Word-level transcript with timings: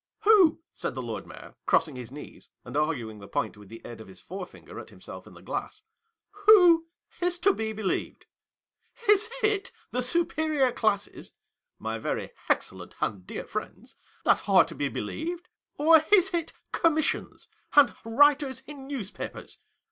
<; 0.15 0.17
Who," 0.21 0.61
said 0.73 0.95
the 0.95 1.01
Lord 1.03 1.27
Mayor, 1.27 1.53
crossing 1.67 1.95
his 1.95 2.11
knees, 2.11 2.49
and 2.65 2.75
arguing 2.75 3.19
the 3.19 3.27
point, 3.27 3.55
with 3.55 3.69
the 3.69 3.83
aid 3.85 4.01
of 4.01 4.07
his 4.07 4.19
forefinger, 4.19 4.79
at 4.79 4.89
himself 4.89 5.27
in 5.27 5.35
the 5.35 5.43
glass, 5.43 5.83
"who 6.31 6.87
is 7.19 7.37
to 7.37 7.53
be 7.53 7.71
believed? 7.71 8.25
Is 9.07 9.29
it 9.43 9.71
the 9.91 10.01
superior 10.01 10.71
classes 10.71 11.33
(my 11.77 11.99
very 11.99 12.31
excellent 12.49 12.95
and 12.99 13.27
dear 13.27 13.43
friends) 13.45 13.93
that 14.25 14.49
are 14.49 14.65
to 14.65 14.73
be 14.73 14.89
believed, 14.89 15.47
or 15.75 16.03
is 16.11 16.33
it 16.33 16.51
Commissions 16.71 17.47
and 17.75 17.87
VOL. 17.91 17.93
x. 17.93 18.01
243 18.01 18.01
314 18.01 18.01
HOUSEHOLD 18.01 18.01
WORDS. 18.01 18.01
[Conducted 18.01 18.03
by 18.03 18.09
writers 18.09 18.59
in 18.65 18.87
newspapers 18.87 19.57